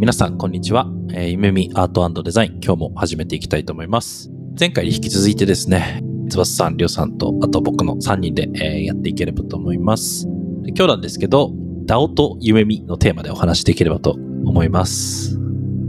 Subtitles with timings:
[0.00, 0.86] 皆さん、こんにちは。
[1.12, 4.30] えー、夢見アートデザイン、今日も始めていきたいと思います。
[4.58, 10.24] 前回に引き続いてですね、翼さん、りょうさんと、あと僕の3人で、えー、やっていければと思います。
[10.62, 11.52] で今日なんですけど、
[11.84, 14.12] DAO と夢見のテーマでお話しできればと
[14.46, 15.38] 思います。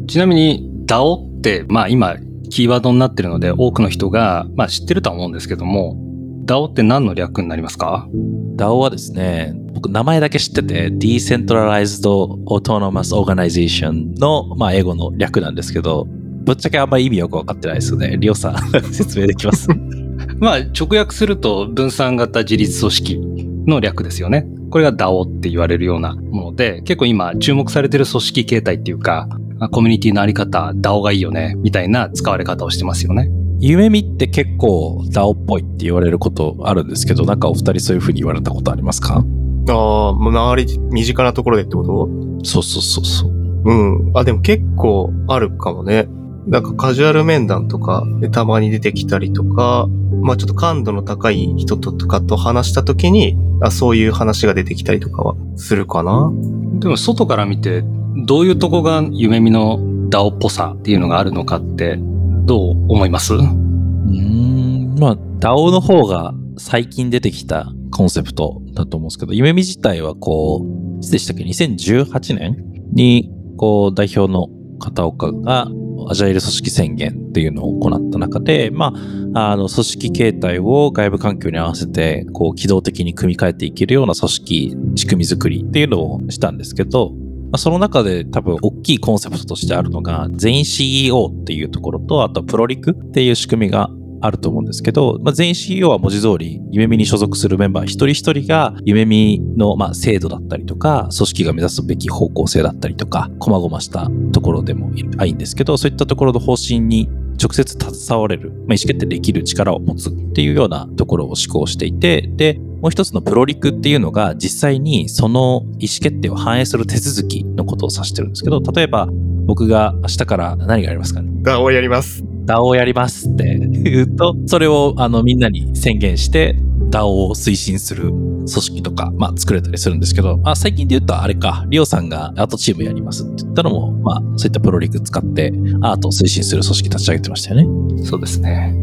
[0.07, 2.17] ちなみに DAO って、まあ今、
[2.49, 5.95] キーワードになってるので、多くの人が、まあ知ってるとは思うんですけども、
[6.43, 8.09] DAO って何の略になりますか
[8.57, 12.07] ?DAO はですね、僕名前だけ知ってて Decentralized
[12.45, 18.17] Autonomous Organization の、まあ、英語の略なんですけどぶっちゃけあんまり意味よく分かってないですよね。
[18.19, 18.55] りょうさん
[18.93, 19.67] 説明できます？
[20.39, 23.19] まあ直訳すると分散型自立組織
[23.67, 24.45] の略ですよね。
[24.71, 29.27] これが DAO って言われるようなもので結構今注目されてる組織形態っていうか
[29.71, 33.29] コミュニティのあり方 DAO がいいよねみたいな使われ方をしてますよね。
[33.59, 39.23] 夢見って結構 DAO っぽいって言われることあるんですけどなんかお二人そういうふうに言われたことありますか？
[39.69, 42.09] ああ、周り、身近なところでってこと？
[42.43, 43.31] そうそうそうそう。
[43.65, 44.11] うん。
[44.15, 46.07] あ、でも結構あるかもね。
[46.47, 49.87] なんかカジュアル面談とかでたまに出てきたりとか、
[50.23, 56.31] まあちょっと感度の高い人とかと話した時に、あそういう話が出てきたりとかはするかな。
[56.79, 57.83] でも外から見て、
[58.25, 63.35] どういうとこが夢見のダオっぽさっていうのがあるのかってどう思います？
[63.35, 72.57] うん、まあダオの方が最近出てきたコンセプトだと思うんですけど、夢見自体はこう、いつでしたっけ ?2018 年
[72.93, 74.47] に、こう、代表の
[74.79, 75.67] 片岡が、
[76.09, 78.93] アジャイル組織宣言っていうのを行った中で、ま
[79.35, 87.13] あ、あの、組織形態を外部環境に合わせて、こう、機動的に組み替えていけるような組織、仕組み作りっていうのをしたんですけど、
[87.57, 93.89] その中で多分大きいコンセプトとしてあるのが、全員 CEO っていうところと、あとプロリクっていう仕組みが
[94.21, 107.09] あると思うんですけど、まあ、全員 CEO は文字通り、夢見に所属するメンバー一人一人が、夢見の、まあ、制度だったりとか、組織が目指すべき方向性だったりとか、細々したところでもいいんですけど、そういったところの方針に
[107.41, 119.07] 直接携われる、まあ、意思決定できる力を持つっていうようなところを施行していて、で、もう一つのプロリクっていうのが実際にその意思決定を反映する手続きのことを指してるんですけど、例えば
[119.45, 121.31] 僕が明日から何がありますかね？
[121.43, 122.30] ダをやります。
[122.45, 126.55] DAO をやりますって言うと、それをあのみんなに宣言して、
[126.89, 138.03] DAO を推進する組織とか、まあ、作れたりするんですけど、まあ、最近で言うとあれか、リオさんがアートチームやりますって言ったのも、まあ、そういったプロリク使ってアートを推進する組織立ち上げてましたよね。
[138.03, 138.75] そうですね。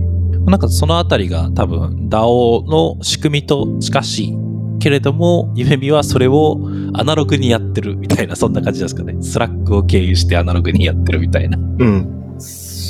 [0.47, 4.39] なんかそのあたりが多分 DAO の仕組みと近しい
[4.79, 6.59] けれども、夢見はそれを
[6.95, 9.17] アナログにやってるみたいな、そんな感じですかね。
[9.21, 11.59] Slack を経由してアナログにやってるみたいな。
[11.59, 12.39] うん。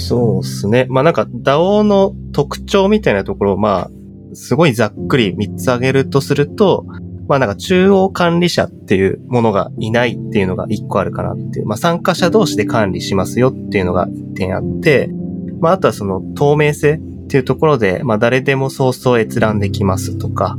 [0.08, 0.86] そうですね。
[0.88, 3.90] まあなんか DAO の特徴みたいなところをまあ、
[4.34, 6.86] すごいざっくり3つ挙げるとすると、
[7.28, 11.66] まあなんか中央管理者っていうものがいないっていうのが1個あるかなっていう。
[11.66, 15.10] まあ参加者同士で管理しますよっていうのが1点あって、
[15.60, 20.56] まああとはその透明性っていうところで、まあ誰でも早々閲覧できますとか、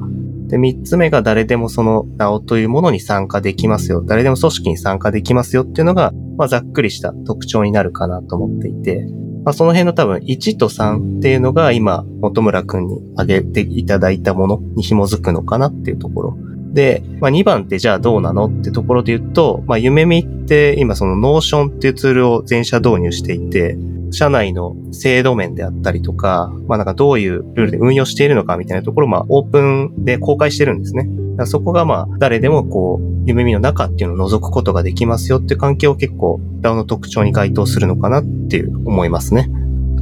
[0.48, 4.04] で、三つ目が誰でもその DAO というものに参加できますよ。
[4.04, 9.08] 誰でも組織に参加できますよっていうのが、まあざっくりした特徴になるかなと思っていて、
[9.50, 16.38] まあ、その辺の多分1と3っていうのが今、本村くんに挙げていただいたものに紐づくのかなっていうところ。
[16.72, 23.76] で、まあ、2番ってじゃあどうなのってところで言うと、まあ、夢見って今その Notion っていうツールを全社導入していて、
[24.12, 31.10] 社内の制度面であったりとか、まあなんかどういうルールで運用しているのかみたいなところをまあオープンで公開してるんですね。
[31.46, 39.50] そこがまあ誰でもこう夢見の中っていうのを覗くことができますよっていう関係を結構 DAO の特徴に該当するのかなっていう思いますね。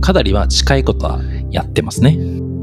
[0.01, 1.21] かなりは近いことは
[1.51, 2.17] やってますね。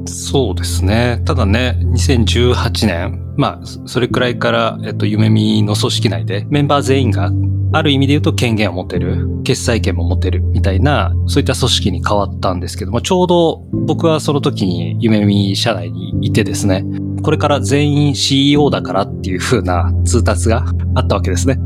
[0.07, 1.23] そうですね。
[1.25, 7.31] ただね、2018年、まあ、それくらいから、えっと、夢見の組織内でメンバー全員が
[7.73, 16.85] ある意味で言うと権限を持てる、決裁権も持てるみたいな、そういった組織に変わったんですけども、ちょうど僕はその時に夢見社内にいてですね、
[17.25, 21.59] これから全員 CEO だからっていう風な通達があったわけですね。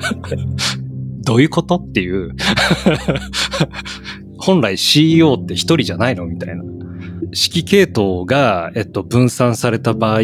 [1.24, 2.34] どういうことっていう
[4.38, 6.62] 本来 CEO って一人じゃないのみたいな。
[7.32, 10.20] 指揮系統が、えっと、分散された場合、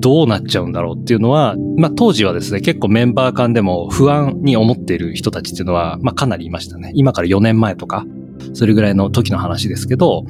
[0.00, 6.92] どうなっちゃうんだろうっていうのは、まあ、当時はですね、結構メンバー間でも不安に思っている人たちっていうのは、まあ、かなりいましたね。
[6.94, 8.06] 今から4年前とか、
[8.54, 10.24] それぐらいの時の話ですけど、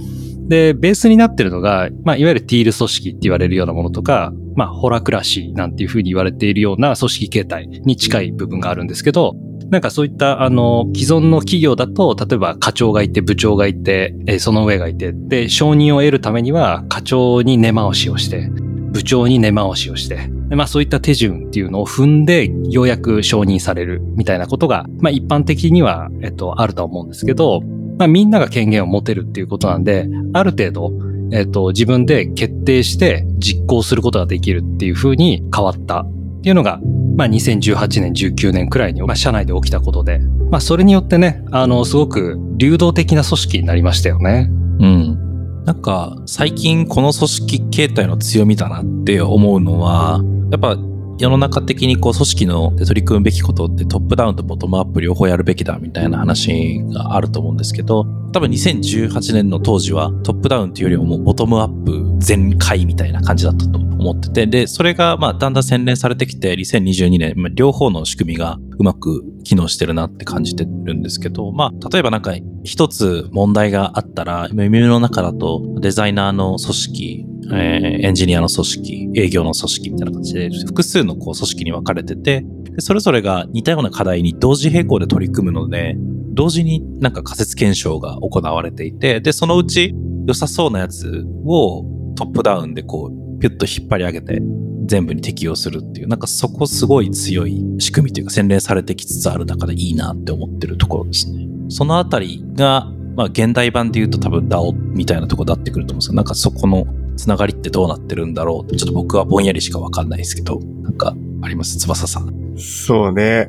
[0.48, 9.34] で、ベースになってるのが、まあ、いわゆるティール組織って言われるようなものとか、まあ、ホラクラシーなんていうふうに言われているような組織形態に近い部分があるんですけど、
[9.70, 18.50] なんかそういった、あの、既存の企業だと、例えば課長がいて、部長がいて、その上がいて、で、承認を得るためには、課長に根回しをして、
[18.92, 27.60] 部長に根回しをして、まあそういった手順っていうのを踏んで、ようやく承認されるみたいなことが、まあ一般的には、えっと、あると思うんですけど、
[27.98, 30.92] まあみんなが権限を持てるっていうことなんで、ある程度、
[31.32, 36.80] えっと、自分で決定して実行することができるっていう風に変わったっていうのが、
[37.16, 44.48] まあ、2018年、19年くらいに、まあ、社内で起きたことで、まあ、それによってね、あの、すごく流動的な組織になりましたよね。
[44.50, 45.64] うん。
[45.64, 50.78] なんか、最近この組織形態の強みだなって思うのは、やっぱ
[51.18, 72.32] 世の中的にこう組織の取り組むべきことってトップダウンとボトムアップ両方やるべきだみたいな話があると思うんですけど、多分2018年の当時はトップダウンというよりももうボトムアップ全開みたいな感じだったと思ってて、で、それがまあだんだん洗練されてきて2022年、両方の仕組みがうまく機能してるなって感じてるんですけど、まあ例えばなんか
[72.64, 82.44] 一つ問題があったら、耳の中だとデザイナーの組織、えー、エンジニアの組織、営業の組織みたいな感じで、複数のこう組織に分かれてて、
[82.78, 85.96] それぞれが似たような課題に同時並行で取り組むので、
[86.32, 89.94] 同時になんか仮説検証が行われていて、で、そのうち
[90.26, 91.84] 良さそうなやつを
[92.14, 94.40] トップダウンでこう、ピュッと引っ張り上げて、
[94.88, 101.46] 全部に適用するっていう、なんかそこすごい強い仕組みというか洗練されてきつつある中でいいなって思ってるところですね。
[101.68, 106.86] そのあたりが、まあ現代版で言うと多分 DAO みたいなとこだってくると思うんですけど、なんかそこの
[107.16, 111.76] つながりってどうなってるんだろうちょっと僕はぼんやりしかわかんないですけど、なんかあります？
[111.78, 112.56] 翼さん。
[112.56, 113.48] そうね。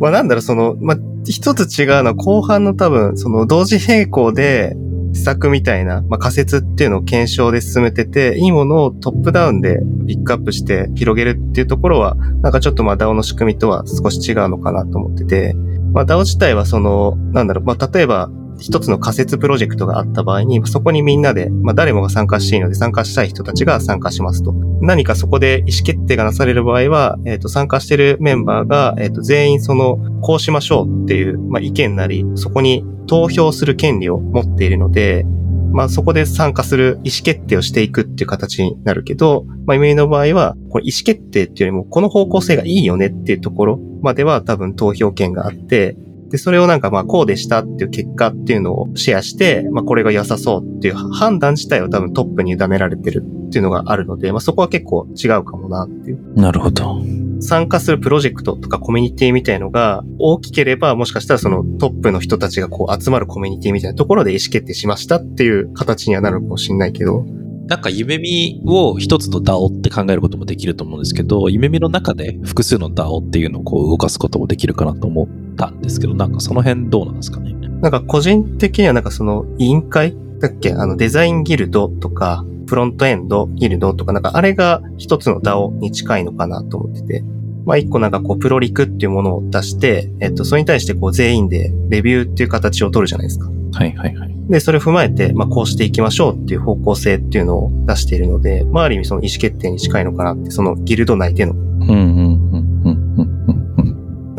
[0.00, 4.74] まあなんだろう、その、まあ一つ違うのは後半の多分、その同時並行で
[5.12, 15.54] 施策みたいな、まあ仮説っていうのを検証で進めてて、いいものをトップダウンでピックアップして広げるっていうところは、なんかちょっとまあ DAO の仕組みとは少し違うのかなと思ってて、
[15.92, 18.30] まあ DAO 自体はその、なんだろう、まあ例えば
[18.60, 24.52] 一つの仮説プロジェクトがあった場合に、そこにみんなで、まあ誰もが参加していいので参加したい人たちが参加しますと。
[24.80, 35.24] 何かそこで意思決定がなされる場合は、えっ、ー、と、参加しているメンバーが、えっ、ー、と、全員その、こうしましょうっていう、まあ意見なり、そこに投票する権利を持っているので、
[35.72, 45.96] まあそこで参加する意思決定をしていくっていう形になるけど、まあイメイの場合は、これ意思決定っていうよりも、この方向性がいいよねっていうところまでは多分投票権があって、
[46.30, 56.34] で、それをなんかまあこうでしたっていう結果っていうのをシェアして、まあこれが良さそうっていう判断自体は多分トップに委ねられてるっていうのがあるので、まあそこは結構違うかもなっていう。
[56.34, 57.02] なるほど。
[57.40, 67.24] 参加するプロジェクトとかコミュニティみたいのが大きければ、もしかしたらそのトップの人たちがこう集まるコミュニティみたいなところで意思決定しましたっていう形にはなるかもしれないけど、
[67.66, 77.52] なんか夢見を一つの DAO って考えることもできると思うんですけど、夢見の中で複数の DAO っていうのをこう動かすこともできるかなと思ったんですけど、なんかその辺どうなんですかね？
[77.80, 80.16] なんか個人的にはなんかその委員会？
[80.40, 80.72] だっけ？
[80.72, 87.24] あのデザインギルドとか、フロントエンドギルドとか、なんかあれが一つの DAO に近いのかなと思ってて。
[87.66, 93.50] まあ一個なんかこうプロリクっていうものを出して、えっと、それに対してこう全員でレビューっていう形を取るじゃないですか。
[93.72, 94.34] はいはいはい。
[94.48, 101.52] で、それを踏まえて、まあ、こうしていきましょうっていう方向性っていうのを出しているので、まあ、ある意味その意思決定に近いのかなって、そのギルド内での。
[101.52, 102.29] うんうんうんうんうん。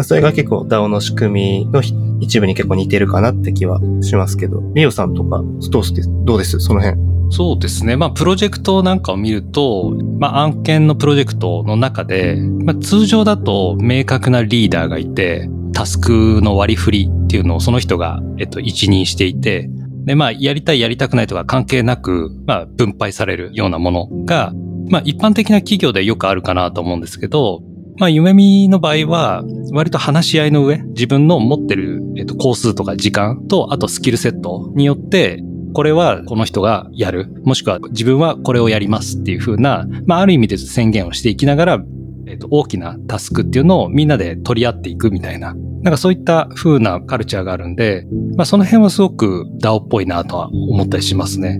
[0.04, 1.82] それが結構 DAO の仕組みの
[2.20, 6.10] 一部に結構似てるかなって気はしますけど、リオさんとか、ストースです。
[6.26, 6.60] どうです？
[6.60, 7.00] その辺。
[7.34, 7.96] そうですね。
[7.96, 19.70] まあ、プロジェクトなんかを見ると、まあ、案件のプロジェクトの中で、まあ、通常だと明確なリーダーがいて、タスクの割り振りっていうのをその人が、えっと、一任していて、
[20.04, 24.52] で、まあ、やりたいやりたくないとか関係なく、まあ、分配されるようなものが、
[24.90, 27.64] まあ、一般的な企業でよくあるかなと思うんですけど、
[28.02, 35.44] まあ、夢見の場合は、割と話し合いの上、自分の持ってる、えっと、工数とか時間と、あとスキルセットによって、
[35.76, 37.32] これはこの人がやる。
[37.46, 41.84] もしくは自分はこれをやりますっていう風な、まあ、ある意味で宣言をしていきながら、
[42.26, 51.60] えっと、大きなタスクっていうのをみんなで取り合っていくみたいななんかそういった風なカルチャーがあるんで、まあその辺はすごく DAO っぽいなとは思ったりしますね。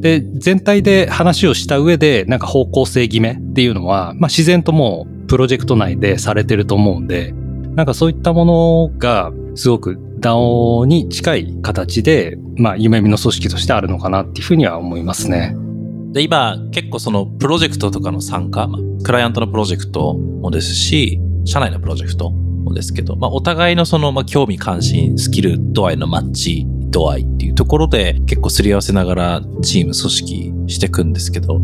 [0.00, 7.32] で、全体で話をした上で、なんか方向性決めっていうのは、まあ自然ともうプロジェクト内でされてると思うんで、
[7.76, 15.54] なんかそういったものがすごく DAO に近い形で、まあ夢見の組織としてあるのかなっていうふうには思いますね。
[16.12, 31.60] で、今、結構そのプロジェクトとかの参加、まあクライアントのプロジェクトもですし、社内のプロジェクトもですけど、まあ、お互いのその、まあ、興味関心、スキル度合いのマッチ度合いっていうところで結構すり合わせながらチーム組織していくんですけど、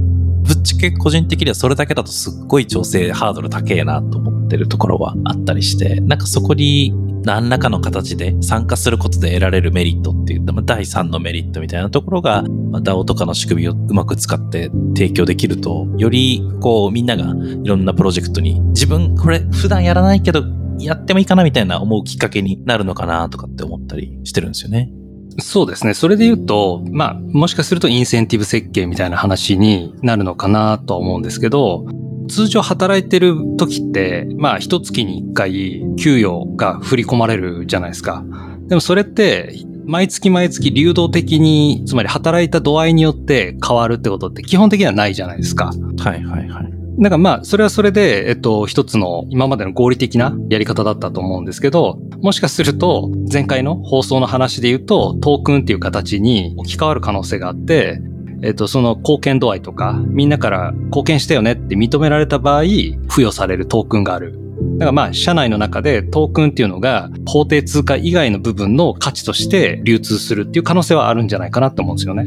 [0.64, 6.92] ちゃけ個人的にはそれだけだとすっごい調整ハードル高えなと思ってるところはあったりして、なんかそこに
[7.24, 20.44] 何らかの形で参加することで得られるメリットっていう、まあ、第三のメリットみたいなところが、まあ、DAO とかの仕組みをうまく使って提供できると、よりこうみんながいろんなプロジェクトに自分これ普段やらないけど
[20.78, 24.90] やってもいいかなみたいな思うきっかけになるのかなとかって思ったりしてるんですよね。
[25.38, 25.94] そうですね。
[25.94, 31.86] それで言うと、まあ、もしかするとインセンティブ設計みたいな話になるのかなとは思うんですけど、
[32.28, 38.24] 通常働いてる時って、まあ、一月に一回給与が振り込まれるじゃないですか。
[38.68, 39.54] でもそれって、
[39.86, 45.72] 毎月毎月流動的に、つまり働いた度合いによって変わるってことって基本的にはないじゃないですか。
[45.98, 46.74] はいはいはい。
[46.96, 58.00] なんかまあ、それはそれで、えっと、一つの今までの合理的なやり方だったと思うんですけど、もしかすると、前回の放送の話で言うと、トークンっていう形に置き換わる可能性があって、
[58.42, 64.38] えっと、その貢献度合いとか、みんなから貢献したよねって認められた場合、付与されるトークンがある。
[64.78, 72.24] だからまあ、社内の中でトークンっていうのが法定通貨以外の部分の価値として流通するっていう可能性はあるんじゃないかなと思うんですよね。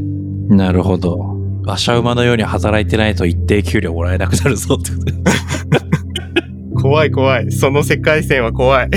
[0.55, 1.15] なるほど。
[1.63, 4.97] 馬車馬のように働いてないと一定給料もらえなくなるぞってこ
[6.75, 7.51] と怖い怖い。
[7.51, 8.89] その世界線は怖い。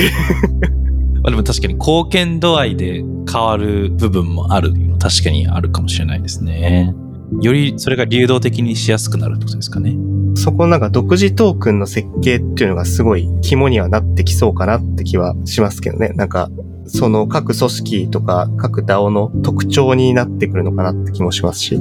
[1.23, 4.73] まあでも確かに貢献度合いで変わる部分もある。
[4.99, 6.95] 確かにあるかもしれないですね。
[7.41, 9.97] よりそれが流動的にしやすくなるってことですかね。
[10.35, 16.11] そこなんか独自トークンの設計っていうのがすごい肝にはなってきそうかなって気はしますけどね。
[16.11, 16.51] なんか、
[16.87, 21.81] その各組織とか各 DAO の特徴になってくるのかなって気もしますし。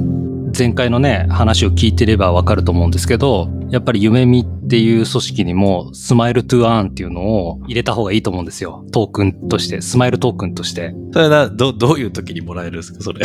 [0.56, 8.86] 前回のね、話を聞いてればわかると思うんですけど、やっぱり夢見っていう組織にもスマイルトゥアーンっていうのを入れた方がいいと思うんですよ。
[8.92, 10.94] トークンとして、スマイルトークンとして。
[11.12, 13.00] それはど、どういう時にもらえるんですか？
[13.02, 13.20] それ。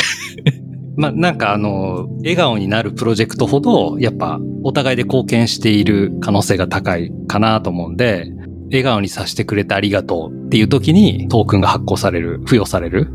[0.97, 8.25] まあなんかあの、笑顔になるプロジェクトほど、やっぱお互いで貢献している可能性が高いかなと思うんで、
[8.71, 13.07] 笑顔にさせてくれてありがとうっていう時にトークンが発行される、付与される。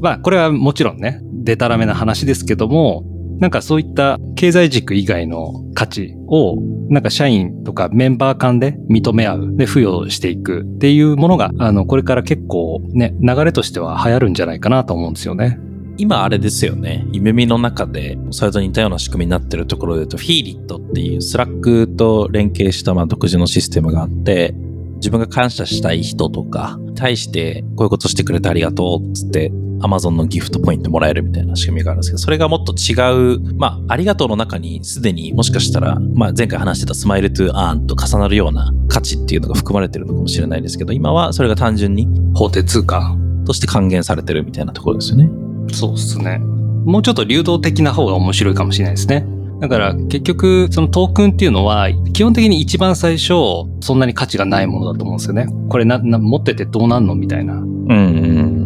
[0.00, 3.04] まあこれはもちろんね、デタラメな話ですけども、
[3.38, 6.56] なんかそういった経済軸以外の価値を、
[6.88, 15.58] なんか社員とかメンバー間で認め合う、で付与していくっていうものが、あの、これから結構ね、流れとしては流行るんじゃないかなと思うんですよね。
[16.00, 17.06] 今あれですよね。
[17.12, 24.54] 夢見の中で、それと似たような仕組みになってるところで言うと、フィーリットっていう Slack と連携したまあ独自のシステムがあって、
[24.96, 32.94] 自分が感謝したい人とか、対してこういうことしてくれてありがとうっつって、Amazon のギフトポイントもらえるみたいな仕組みがあるんですけど、それがもっと違
[33.36, 43.16] う、まあ、ありがとうの中にすでにもしかしたら、まあ、前回話してた Smile to Earn と重なるような価値っていうのが含まれてるのかもしれないですけど、今はそれが単純に法定通貨。
[43.48, 45.30] として還元されてるみたいなところですよね。
[45.72, 46.38] そうですね。
[46.84, 49.26] もうちょっと流動的な方が面白いかもしれないですね。
[49.60, 53.32] だから結局そのトークンっていうのは基本的に一番最初
[53.80, 55.46] そんなに価値がないものだと思うんですよね。
[55.68, 57.54] これなな持っててどうなんのみたいな。
[57.54, 58.57] うんうん。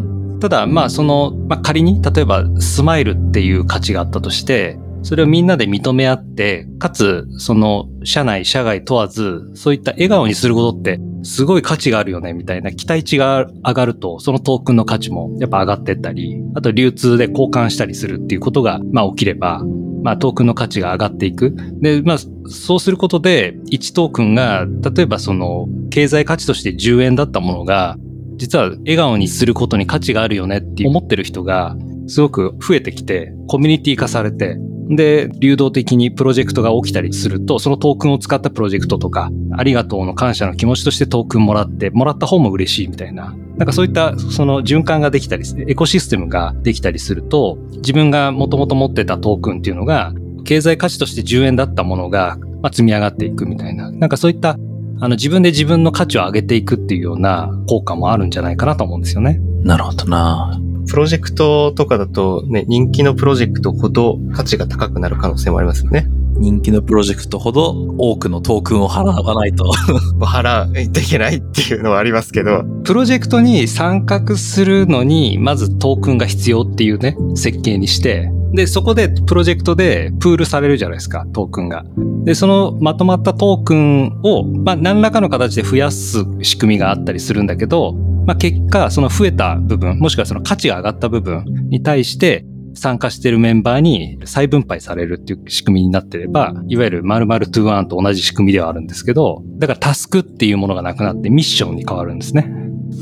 [0.43, 19.63] ただまあその、まあ、仮に例えばスマイルっていう価値があったとしてそれをみんなで認め合ってかつその社内社外問わずそういった笑顔にすることってすごい価値があるよねみたいな期待値が上がるとそのトークンの価値もやっぱ上がってったりあと流通で交換したりするっていうことがまあ起きれば
[20.03, 21.55] まあトークンの価値が上がっていく。
[21.81, 22.19] で、まあ
[22.49, 27.97] そうすることで1トークンが例えばその経済価値として10円だったものが
[28.43, 31.77] 実は笑顔にすることに価値があるよねって思ってる人が
[32.09, 34.57] すごく増えてきて、コミュニティ化されて、
[34.89, 43.33] で、流動的にプロジェクトが起きたりすると、そのトークンを使ったプロジェクトとか、ありがとうの感謝の気持ちとしてトークンもらって、もらった方も嬉しいみたいな。
[43.59, 53.93] なんかそういったその循環ができたり、エコシステムができたりすると、自分がもともと持ってたトークンっていうのが、経済価値として10円だったものが、まあ、積み上がっていくみたいな。
[53.93, 54.59] なんかそういった
[55.03, 59.41] あの自分で自分の価値を上げていくっていうような効果もあるんじゃないかなと思うんですよね。
[59.65, 60.61] なるほどな。
[60.89, 66.07] プロジェクトとかだとね、人気のプロジェクトほど価値が高くなる可能性もありますよね。
[66.37, 69.65] 人気のプロジェクトほど多くのトークンを払わないと。
[70.23, 81.85] 払わないといけないっていうのはありますけど、プロジェクトに参画するのに、まずトークンが必要っていうね、設計にして、で、そこでプロジェクトでプールされるじゃないですか、トークンが。
[82.25, 87.95] で、そのまとまったトークンを、まあ、何らかの形で増やす仕組みがあったりするんだけど、
[88.27, 92.45] まあ、結果、その増えた部分、もしくはその価値が上がった部分に対して、
[92.75, 102.51] 参加してるメンバーに再分配されるっていう仕組みになってれば、いわゆる〇〇トゥワンと同じ仕組みではあるんですけど、だからタスクっていうものがなくなってミッションに変わるんですね。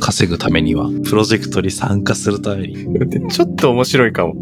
[0.01, 2.77] 稼ぐためには、プロジェクトに参加するために。
[3.31, 4.35] ちょっと面白いかも。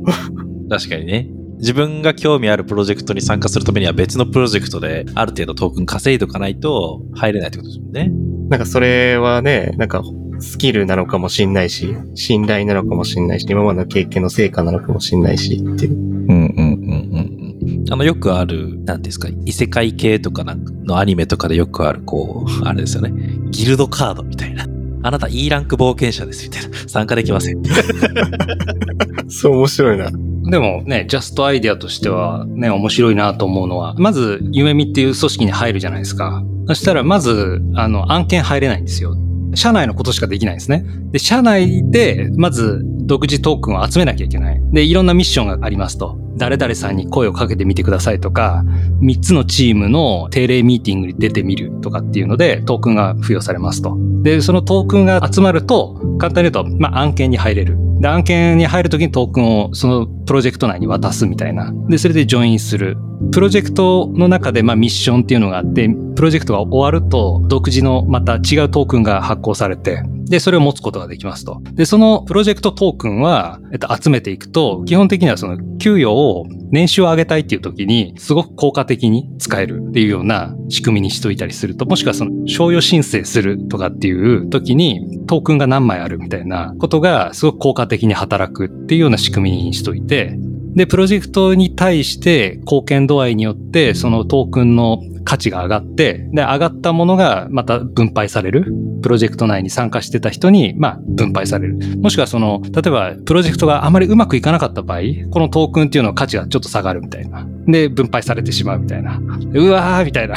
[0.69, 1.29] 確かにね。
[1.59, 8.11] 自分が興味あるプロジェクトに参加するためには別のプロジェクトである程度トークン稼いとかないと入れないってことですもんね。
[8.49, 10.03] なんかそれはね、なんか
[10.41, 15.95] スキルなのかもしんないし、信頼なのかもしんないし、今までの経験の成果なのかもしんないしっていう。
[15.95, 17.93] うんうんうんうんうん。
[17.93, 23.13] あの、よくある、なんですか、異世界系とかなんかのアニメとかでよくある、こう、あれですよね。
[23.51, 24.67] ギルドカードみたいな。
[25.03, 26.77] あなた E ランク冒険者ですみたいな。
[26.89, 27.63] 参加できません。
[29.29, 30.11] そう面白いな。
[30.49, 36.43] でもね、ジャストアイデアとしてはね、面白いなと思うのは、まず、ゆめみっていう組織に入るじゃないですか。
[36.69, 39.17] そしたら、まず、あの、案件入れないんですよ。
[39.55, 40.85] 社内のことしかできないんですね。
[41.11, 44.61] で、社内で、まず、独自トークンを集めなきゃいけない。
[44.73, 46.19] で、いろんなミッションがありますと。
[46.37, 48.65] 誰々さんに声をかけてみてくださいとか、
[49.01, 53.97] 3つのチームの定例ミーティングに出てみるとかっていうので、トークンが付与されますと。
[54.23, 57.79] で、そのトークンが集まると、簡単に言うと、まあ、案件に入れる。
[58.01, 61.73] で、案件に入るときにトークンをそのプロジェクト内に渡すみたいな。
[61.89, 62.99] で、それでジョインする。
[63.33, 71.61] プロジェクトの中で、まあ、ミッションっていうのがあって、プロジェクトが終わると、独自のまた違うトークンが発行されて、で、それを持つことができますと。
[71.73, 90.39] で、そのプロジェクトトークンは、えっと、集めていくと、基本的にはその給与を、年収を上げたいっていう時に、すごく効果的に使えるっていうような仕組みにしといたりすると、もしくはその、賞与申請するとかっていう時に、トークンが何枚あるみたいなことが、すごく効果的に働くっていうような仕組みにしといて、
[90.79, 98.73] で、プロジェクトに対して貢献度合いによって、そのトークンの価値が上がって、で、上がったものがまた分配される。
[99.03, 101.79] プロジェクト内に参加してた人に、まあ、分配される。
[101.99, 105.01] もしくはその、例えば、プロジェクトがあまりうまくいかなかった場合、
[105.33, 107.45] このトークンっていうのの価値がちょっと下がるみたいな。
[107.67, 109.19] で、分配されてしまうみたいな。
[109.19, 110.37] うわーみたいな。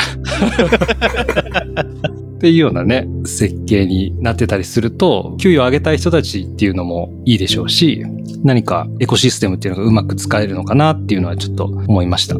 [2.41, 8.03] っていうようなね、設計になってたりすると、給与を上げたい人たちっていうのもいいでしょうし、
[8.44, 12.37] 何かエコシステムっていうのがうまく使えるのかなっていうのはちょっと思いました。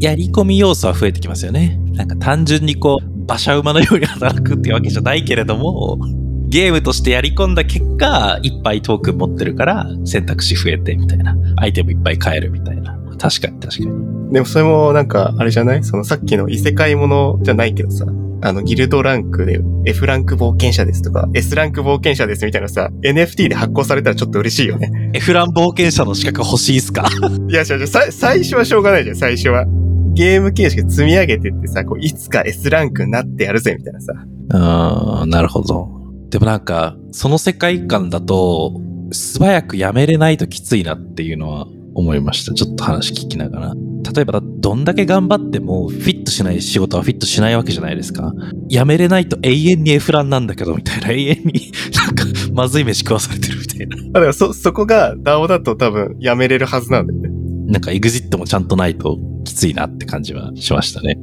[0.00, 1.78] やり込み要素は増えてきますよね。
[1.92, 6.00] なんか単純にこう、馬車馬のように働くっていうわけじゃないけれども、
[6.48, 11.36] ゲームとしてやり込んだ結果、いっぱいトークン持ってるから選択肢増えてみたいな。
[11.58, 12.98] アイテムいっぱい買えるみたいな。
[13.18, 14.32] 確かに確かに。
[14.32, 15.84] でもそれもなんか、あれじゃない？
[15.84, 18.04] そのさっきの異世界ものじゃないけどさ、
[18.46, 25.10] あの、ギルドランクで F ランク冒険者ですとか、S ランク冒険者ですみたいなさ、NFT で発行されたらちょっと嬉しいよね。
[25.14, 27.08] F ラン冒険者の資格欲しいっすか？
[27.48, 29.64] いや、違う違最初はしょうがないじゃん、最初は。
[30.12, 34.12] ゲーム形式で積み上げてってさ、こういつか S ランクになってやるぜ、みたいなさ。
[34.50, 35.88] うーん、なるほど。
[36.30, 38.80] でもなんか、その世界観だと、
[39.10, 42.52] 素早くやめれないときついなっていうのは思いました。
[42.52, 43.74] ちょっと話聞きながら。
[44.14, 48.32] 例えば、どんだけ頑張っても、フィットしない仕事はフィットしないわけじゃないですか。
[48.68, 51.10] やめれないと永遠に F ランなんだけど、みたいな。
[51.12, 53.96] 永遠になんか、まずい飯食わされてるみたいな。
[53.96, 57.30] あ、だからそ、そこが DAO だと多分やめれるはずなんだよね。
[57.66, 61.18] なんか、エグジットもちゃんとないときついなって感じはしましたね。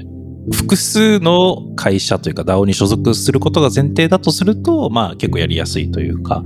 [0.52, 6.44] 複数の会社というか DAO に所属することが前提だとすると、まあ結構やりやすいというか、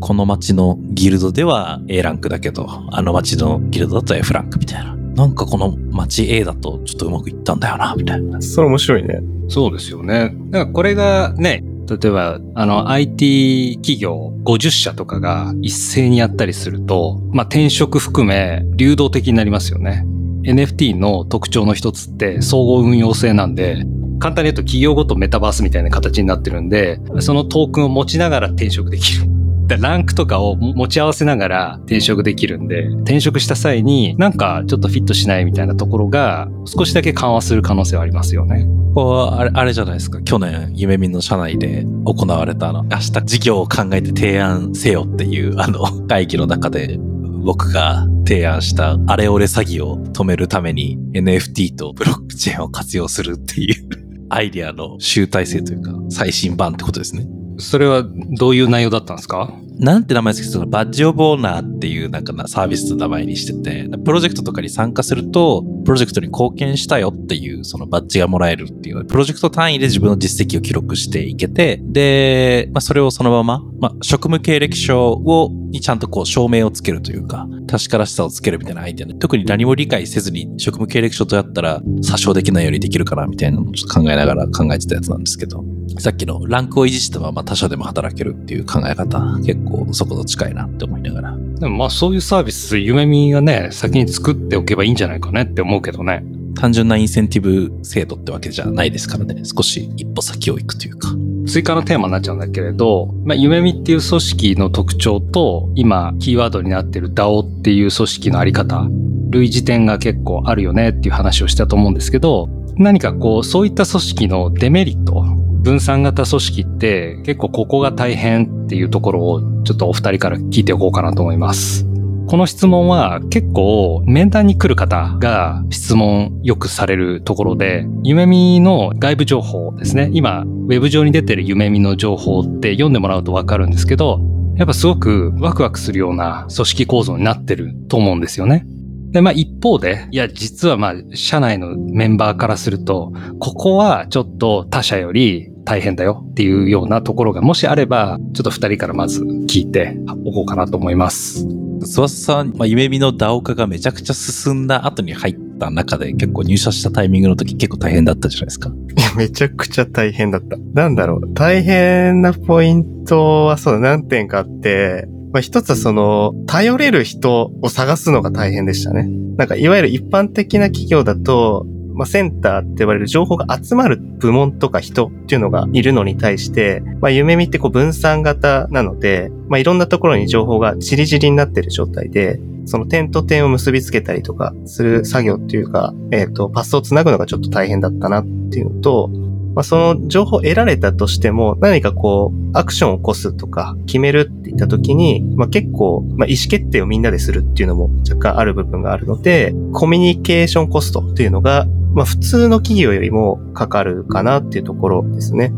[0.00, 4.97] この街のギルドでは A ランクだけど、あの街のギルドだと F ランクみたいな。
[5.18, 8.40] なんかこの街 A だとちょっとうまくいったんだよな、みたいな。
[8.40, 9.20] それ面白いね。
[9.48, 10.32] そうですよね。
[10.50, 20.04] だからこれがね、例えば、あの、IT 企業50社とかが一斉にやったりすると、まあ、転職含め流動的になりますよね。
[20.44, 23.84] NFT の特徴の一つって総合運用性なんで、
[24.20, 29.37] 簡単に言うと企業ごとメタバースみたいな形になってるんで、そのトークンを持ちながら転職できる。
[29.68, 38.66] でランクとかを持ち合わせながら転職できるんで、転職した際になんかちょっとフィットしないみたいなところが少しだけ緩和する可能性はありますよね。
[38.94, 40.20] こうあれあれじゃないですか？
[40.22, 46.98] 去年、夢見の社内で行われたあの、明日事業を考えて提案せよっていうあの会議の中で、
[47.44, 53.74] 僕が提案したあれ俺詐欺を止めるために NFT とブロックチェーンを活用するっていう
[54.30, 57.26] アイデアの集大成というか最新版ってことですね。
[57.58, 59.52] それはどういう内容だったんですか？
[59.78, 85.62] なんて名前ですけど、そのバッジオブオーナーっていうなんかなサービスの名前にしてて、プロジェクトとかに参加すると、プロジェクトに貢献したよっていうそのバッジがもらえるっていう、プロジェクト単位で自分の実績を記録していけて、で、まあ、それをそのまま、まあ、職務経歴書を、にちゃんとこう証明をつけるというか、確からしさをつけるみたいなアイデアで、特に何も理解せずに職務経歴書とやったら詐称できないようにできるかなみたいなのをちょっと考えながら考えてたやつなんですけど、
[85.98, 91.36] さっきのランクを維持したまま他社でも働けるっていう考え方、結構そこと近いなって思いながら。
[91.36, 96.24] でもまあそういうサービス、夢見がね、先に作っておけばいいんじゃないかねって思うけどね。
[96.54, 99.42] 単純なインセンティブ制度ってわけじゃないですからね。
[99.44, 101.14] 少し一歩先を行くというか。
[101.46, 108.86] 追加のテーマになっちゃうんだけれど、まあ、夢見っていう組織の特徴と、今、キーワードになってる DAO っていう組織のあり方、
[109.30, 115.24] 類似点が結構あるよねっていう話をしたと思うんですけど、何かこう、そういった組織のデメリット、
[115.60, 121.84] 分散型組織って結構ここが大変っていうところをちょっとお二人から聞いておこうかなと思います。
[122.28, 130.10] この質問は結構面談に来る方が質問よくされるところで、夢見の外部情報ですね。
[130.12, 134.20] 今、ウェブ上に出てる夢見の情報って読んでもらうとわかるんですけど、
[134.56, 138.66] やっぱすごくワクワクするような組織構造になってると思うんですよね。
[139.10, 151.46] で、まあ一方で、いや、実はまあ、社内のメンバーからすると、ここはちょっと他社より大変だよっていうようなところがもしあれば、ちょっと二人からまず聞いておこうかなと思います。
[151.78, 158.70] 諏訪さん、まあ、夢見の DAO 化がめちゃくちゃ進んだ後に入った中で結構入社したタイミングの時結構大変だったじゃないですか。
[158.70, 160.56] いや、めちゃくちゃ大変だった。
[160.74, 161.34] なんだろう。
[161.34, 169.08] 大変なポイントはそうだ、何点かあって、まあ、一つはその、頼れる人を探すのが大変でしたね。
[169.36, 189.10] なんか、いわゆる一般的な企業だと、まあ、センターって呼ばれる情報が集まる部門とか人っていうのがいるのに対して、まあ、夢見ってこう分散型なので、まあ、いろんなところに情報がチリチリになってる状態で、その点と点を結びつけたりとかする作業っていうか、えっ、と、パスをつなぐのがちょっと大変だったなっていうのと、
[189.58, 205.52] まあ、その情報を得られたとしても、何かこう、アクションを起こすとか、決めるって言った時に、まあ、結構、まあ、意思決定をみんなでするっていうのも若干ある部分があるので、コミュニケーションコストっていうのが、まあ、普通の企業よりもかかるかなっていうところですね。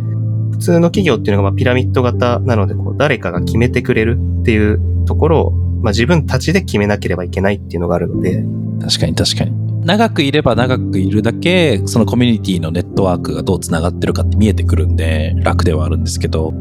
[0.52, 5.50] 普通の企業っていうのがまピラミッド型なので、こう誰かが決めてくれるっていうところを、
[5.82, 8.46] まあ、自分たちで決めなければいけないっていうのがあるので、
[8.80, 9.69] 確かに確かに。
[9.84, 16.52] 長くいれば長くいるだけ、そのコミュニティのネットワークがどう繋がってるかって見えてくるんで、楽ではあるんですけど、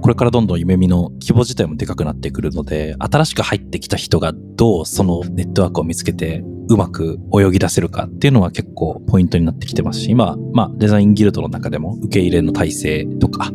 [0.00, 13.52] これからどんどん夢見の規模自体もでかくなってくるので、新しく入ってきた人がどうそのネットワークを見つけて、うまく泳ぎ出せるかっていうのは結構ポイントになってきてますし、今、まあデザインギルドの中でも受け入れの体制とか、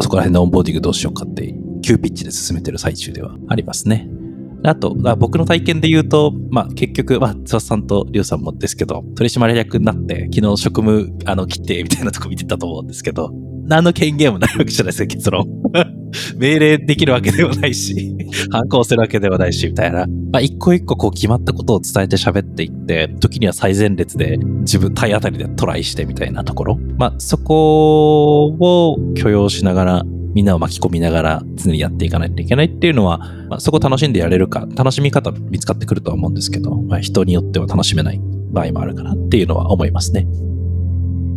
[0.00, 4.08] そこら辺のオンボーディングどうしようかって、急ピッチで進めてる最中ではありますね。
[4.66, 13.30] あと、僕の体験で言うと、まあ結局、まあ、津田さんとリュウさんもですけど、取締役になって、昨日職務、あの、切ってみたいなとこ見てたと思うんですけど、
[13.68, 15.46] 何の権限もないわけじゃないですか、結論。
[16.38, 18.16] 命令できるわけではないし、
[18.50, 20.06] 反抗するわけではないし、みたいな。
[20.32, 26.78] まあ一個一個こう決まったことを伝えて喋っていって、時には最前列で自分体当たりでトライしてみたいなところ。
[26.96, 30.02] まあそこを許容しながら、
[30.36, 38.20] みんなを巻き込みながら常にやっていかないといけないっていうのは、まあ、そこ楽しんでやれるか、楽しみ方見つかってくるとは思うんですけど、まあ、人によっては楽しめない
[38.52, 40.26] 場合もあるかなっていうのは思いますね。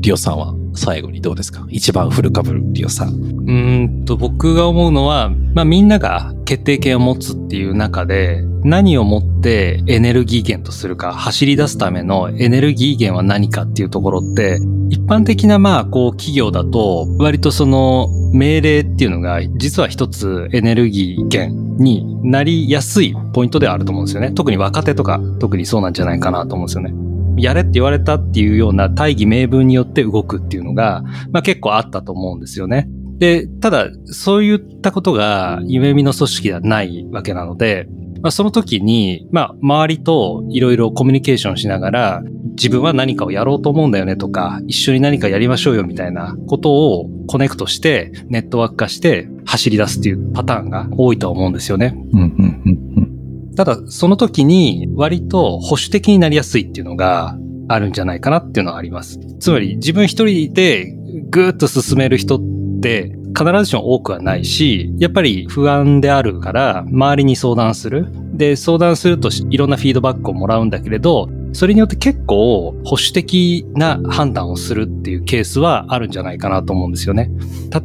[0.02, 1.66] リオさんは最後にどうですか？
[1.70, 3.10] 一番古かぶるリオさん。
[3.10, 24.32] うーんと、僕が思うのは、まあみんなが決定権を持つっていう中で、何をもってエネルギー源とするか、走り出すためのエネルギー源は何かっていうところって、一般的なまあこう企業だと、割とその命令っていうのが、実は一つエネルギー源になりやすいポイントではあると思うんですよね。
[24.32, 26.93] 特に若手とか、特にそうなんじゃないかなと思うんですよね。
[27.41, 32.89] やれって言われたっていうような大義名分によって動くっていうのが、まあ結構あったと思うんですよね。
[33.19, 37.88] で、ただ、そういったことが夢見の組織ではないわけなので、
[38.21, 51.95] まあ、その時に、まあ、周りといろいろコミュニケーションしながら、自分は何かをやろうと思うんだよねとか、一緒に何かやりましょうよみたいなことをコネクトして、ネットワーク化して走り出すっていうパターンが多いとは思うんですよね。
[52.13, 57.38] うん、うん、うん、ただ、その時に割と保守的になりやすいっていうのが
[57.69, 59.19] あるんじゃないかなっていうのはあります。
[59.39, 60.93] つまり自分一人で
[61.29, 62.39] ぐーっと進める人っ
[62.82, 68.08] て必ずしも多くはないし、やっぱり不安であるから周りに相談する。
[68.34, 77.32] で、相談するといろんなフィードバックをもらうんだけれど、それによって結構保守的な判断をするっていうケースはあるんじゃないかなと思うんですよね。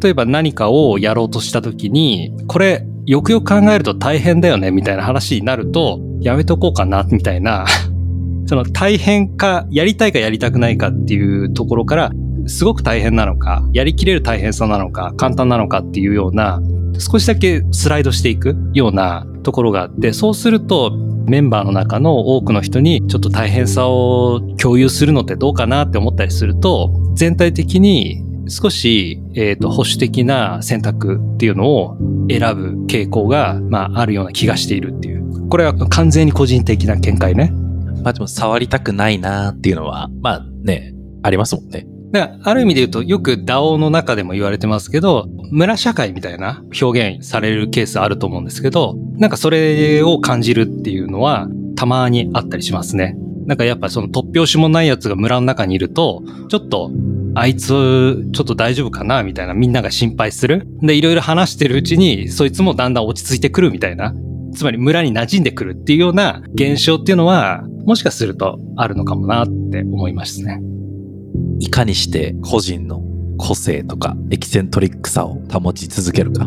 [0.03, 7.67] 例えば何かをやろうとした時に、これよくよく考えると大変だよねみたいな話になると、やめとこうかなみたいな、
[8.47, 12.13] その大変か、やりたいかやりたくないかっていうところから、
[12.47, 16.61] すごく大変なのか、やりきれる大変さなのか、簡単なのかっていうような、
[16.99, 20.93] 少しだけスライドしていくようなところがあって、そうすると
[21.27, 31.97] メンバーの中の多くの人にちょっと大変さを共有するのってどうかなって思ったりすると、全体的に少し、えっ、と、保守的な選択っていうのを
[32.29, 35.49] 選ぶ傾向が、まあ、あるような気がしているっていう。
[35.49, 37.53] これは完全に個人的な見解ね。
[38.03, 41.87] まあでも触りたくないなっていうのは、まあね、ありますもんね。
[42.15, 53.17] だから、ある意味で言うと、よく DAO の中でも言われてますけど、村社会みたいな表現されるケースあると思うんですけど、なんかそれを感じるっていうのは、たまにあったりしますね。
[53.47, 56.93] なんかやっぱその突拍子もないやつが村の中にいると、ちょっと、
[57.35, 60.69] あいつ、ちょっと大丈夫かなみたいなみんなが心配する。
[60.83, 64.15] で、いろいろ話してるうちに、そいつもだんだん落ち着いてくるみたいな。
[64.55, 70.61] つまり村に馴染んでくるっていうような現象っていうのは、もしかするとあるのかもなって思いますね。
[71.59, 73.03] いかにして個人の
[73.39, 76.47] 個性とかエキセントリックさを保ち続けるか。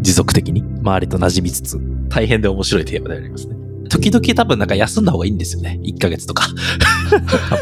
[0.00, 3.56] 持続的に周りと馴染みつつ、大変で面白いテーマでありますね。
[3.88, 5.80] 時々多分なんか休んだ方がいいんですよね。
[5.82, 6.46] 1ヶ月とか。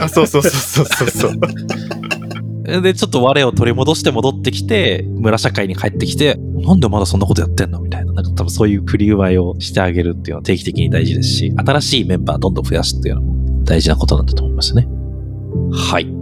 [0.01, 2.83] あ、そうそうそうそうそうそう。
[2.83, 8.13] で、ちょっと我を取り戻して戻ってきて、村社会に帰ってきて、なんでまだそんなことやってんのみたいな。
[8.13, 14.89] なんか多分そういう振り奪いをしてあげるっていうのは定期的に大事ですし、新しいメンバーどんどん増やすっていうのも大事なことなんだと思いますね。
[15.73, 16.14] はい。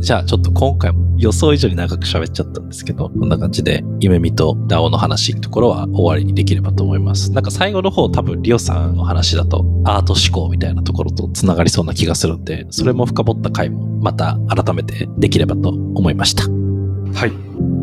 [0.00, 7.32] じゃあちょっと今回も予想以上に長く喋っちゃったんですけど、こんな感じで、夢見と DAO の話のところは終わりにできればと思います。
[7.32, 16.44] なんか最後の方多分リオさんの話だとアート思考みたいなところと繋がりそうな気がするんで、それも深掘った回もまた改めてできればと思いました。
[16.44, 17.32] はい。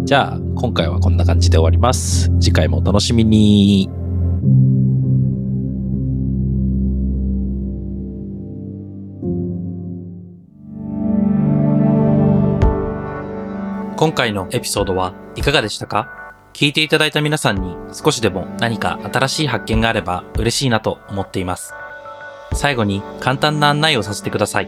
[0.06, 2.32] じゃあ今回はこんな感じで終わります。
[2.39, 3.89] 次回もお楽しみに。
[14.06, 16.32] 今回のエピソードはいかがでしたか？
[16.54, 21.74] 聞いていただいた皆さんに少しでも何か新しい発見があれば嬉しいなと思っています。
[22.54, 24.68] 最後に簡単な案内をさせてください。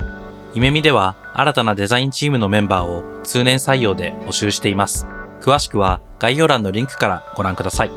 [0.56, 5.06] 夢見では新たなデザインチームのメンバーを通年採用で募集しています。
[5.40, 7.92] 詳しくは概要欄のリンクからご覧ください。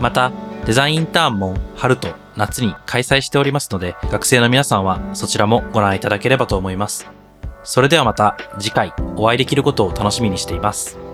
[0.00, 0.32] また、
[0.64, 7.06] デザインインターンも春と夏に開催しておりますので、学生の皆さんはそちらもご覧いただければと思います。
[7.64, 11.11] それではまた次回お会いできることを楽しみにしています。